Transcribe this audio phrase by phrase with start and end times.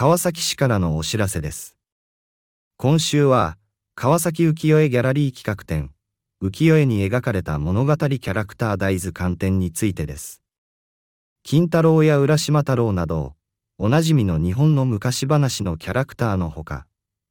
[0.00, 1.76] 川崎市からのお知らせです。
[2.78, 3.58] 今週は、
[3.94, 5.90] 川崎浮世絵ギャラリー企画展、
[6.42, 10.40] 浮世絵に描かれた物語キャラクター大豆観点についてです。
[11.42, 13.34] 金太郎や浦島太郎など、
[13.76, 16.86] おなじみの日本の昔話のキャラクターのほか、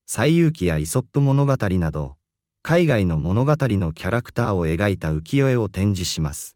[0.06, 2.18] 西遊記やイソップ物語など、
[2.62, 6.56] 海外の物語のキャラクターを描いた浮世絵を展示します。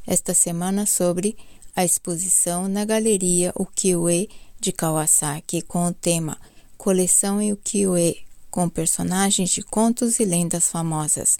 [0.07, 1.37] Esta semana sobre
[1.77, 6.39] a exposição na Galeria Ukiyo-e de Kawasaki com o tema
[6.79, 8.17] Coleção Ukiyo-e,
[8.51, 11.37] com personagens de contos e lendas famosas.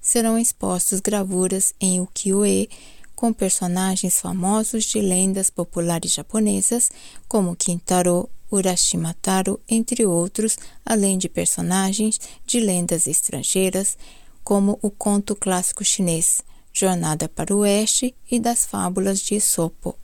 [0.00, 2.70] Serão expostos gravuras em ukiyo-e
[3.14, 6.90] com personagens famosos de lendas populares japonesas
[7.28, 13.96] como Kintaro, Urashima Taro, entre outros, além de personagens de lendas estrangeiras
[14.42, 19.96] como o conto clássico chinês, Jornada para o Oeste e das Fábulas de Esopo.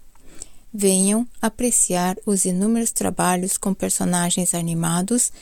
[0.72, 5.32] Venham apreciar os inúmeros trabalhos com personagens animados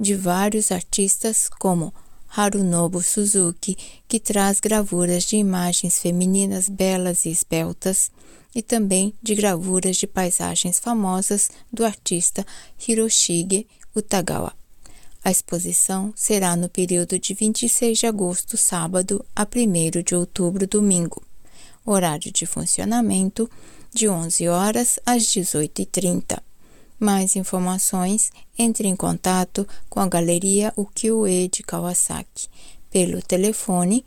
[0.00, 1.92] de vários artistas como
[2.36, 3.76] Harunobu Suzuki,
[4.08, 8.10] que traz gravuras de imagens femininas belas e esbeltas,
[8.54, 12.46] e também de gravuras de paisagens famosas do artista
[12.86, 14.52] Hiroshige Utagawa.
[15.24, 21.22] A exposição será no período de 26 de agosto, sábado, a 1 de outubro, domingo.
[21.84, 23.50] Horário de funcionamento
[23.92, 26.38] de 11 horas às 18h30.
[26.98, 32.48] Mais informações, entre em contato com a Galeria Ukiyo-e de Kawasaki
[32.90, 34.04] pelo telefone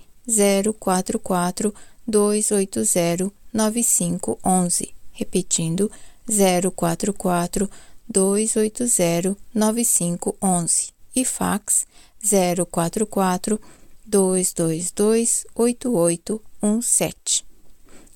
[0.80, 1.74] 044
[2.08, 5.92] 280 9511, repetindo
[6.28, 7.70] 044
[8.08, 11.86] 280 9511 e fax
[12.22, 13.60] 044
[14.06, 17.46] 222 8817.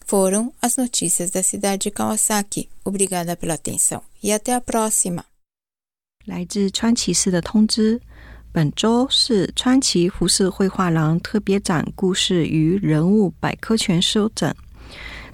[0.06, 2.69] Foram as notícias da cidade de Kawasaki.
[2.84, 5.25] Obrigada pela atenção e até a próxima.
[6.25, 8.00] 来自川崎市的通知。
[8.53, 14.53] 本周是川崎胡适绘画廊特别展故事与人物百科全书展。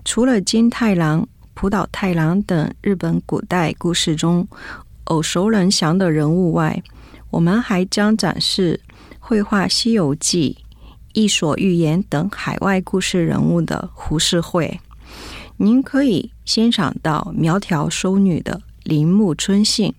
[0.05, 4.47] 除了金太郎、浦岛太郎等日本古代故事中
[5.07, 6.79] 耳熟能详的人物外，
[7.31, 8.79] 我们还将展示
[9.19, 10.55] 绘画《西游记》
[11.13, 14.79] 《伊索寓言》等海外故事人物的胡适绘。
[15.57, 19.91] 您可以欣赏到苗条淑女的铃木春信，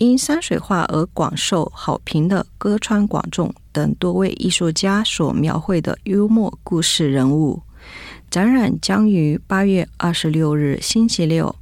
[0.00, 7.62] 因山水画而广受好评的歌川广重等多位艺术家所描绘的幽默故事人物。
[8.30, 11.54] 展览将于八月二十六日星期六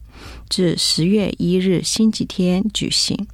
[0.48, 3.26] 至十月一日星期天举行。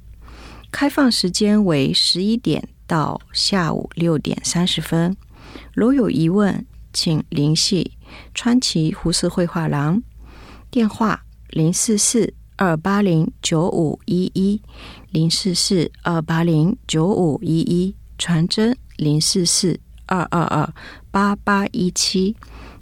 [0.71, 5.15] 开放时间为十一点到下午六点三十分。
[5.75, 7.91] 如有疑问，请联系
[8.33, 10.01] 川崎胡适绘画廊，
[10.71, 14.61] 电话零四四二八零九五一一
[15.11, 20.73] 零四四二八零九五一一传真零四四二二二
[21.11, 22.35] 八八一七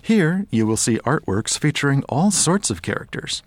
[0.00, 3.42] Here, you will see artworks featuring all sorts of characters.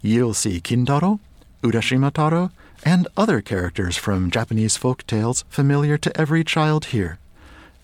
[0.00, 1.18] You'll see Kintaro,
[1.64, 2.52] Urashima Taro,
[2.84, 7.18] and other characters from Japanese folk tales familiar to every child here,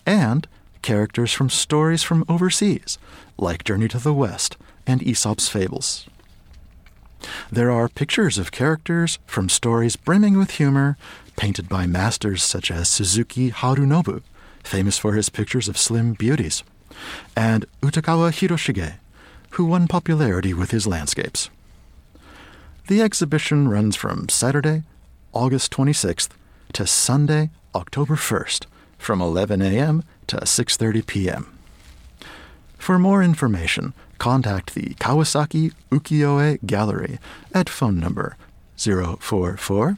[0.05, 0.47] and
[0.81, 2.97] characters from stories from overseas,
[3.37, 6.07] like Journey to the West and Aesop's Fables.
[7.51, 10.97] There are pictures of characters from stories brimming with humor,
[11.35, 14.21] painted by masters such as Suzuki Harunobu,
[14.63, 16.63] famous for his pictures of slim beauties,
[17.35, 18.95] and Utagawa Hiroshige,
[19.51, 21.49] who won popularity with his landscapes.
[22.87, 24.83] The exhibition runs from Saturday,
[25.33, 26.29] August 26th
[26.73, 28.65] to Sunday, October 1st,
[28.97, 30.03] from 11 a.m.
[30.31, 31.59] to 6:30 p.m.
[32.79, 37.19] For more information, contact the Kawasaki Ukiyo-e Gallery
[37.53, 38.37] at phone number
[38.77, 39.97] 044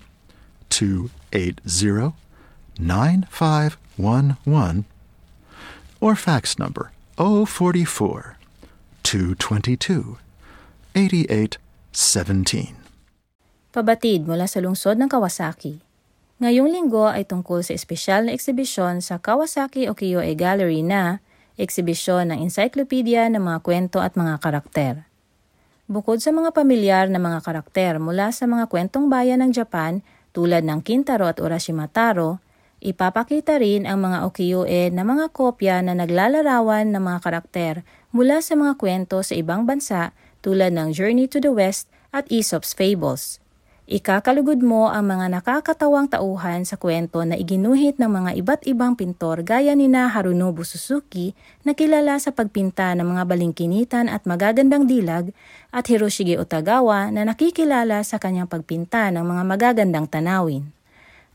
[0.69, 2.13] 280
[2.79, 4.85] 9511
[6.01, 8.37] or fax number 044
[9.03, 10.17] 222
[10.95, 12.75] 8817.
[13.73, 15.81] Pabatid mula sa lungsod ng Kawasaki.
[16.41, 21.21] Ngayong linggo ay tungkol sa espesyal na eksibisyon sa Kawasaki Ukiyo-e Gallery na
[21.61, 25.05] eksibisyon ng encyclopedia ng mga kwento at mga karakter.
[25.85, 30.01] Bukod sa mga pamilyar na mga karakter mula sa mga kwentong bayan ng Japan
[30.33, 32.41] tulad ng Kintaro at Urashima Taro,
[32.81, 37.73] ipapakita rin ang mga ukiyo-e na mga kopya na naglalarawan ng mga karakter
[38.09, 42.73] mula sa mga kwento sa ibang bansa tulad ng Journey to the West at Aesop's
[42.73, 43.42] Fables.
[43.83, 49.43] Ikakalugod mo ang mga nakakatawang tauhan sa kwento na iginuhit ng mga iba't ibang pintor
[49.43, 51.35] gaya ni na Harunobu Suzuki
[51.67, 55.35] na kilala sa pagpinta ng mga balingkinitan at magagandang dilag
[55.75, 60.71] at Hiroshige Utagawa na nakikilala sa kanyang pagpinta ng mga magagandang tanawin.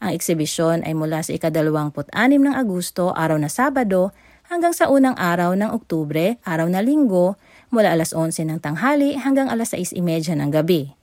[0.00, 4.16] Ang eksibisyon ay mula sa ikadalawamput-anim ng Agosto, araw na Sabado,
[4.48, 7.36] hanggang sa unang araw ng Oktubre, araw na Linggo,
[7.68, 10.97] mula alas 11 ng tanghali hanggang alas 6.30 ng gabi.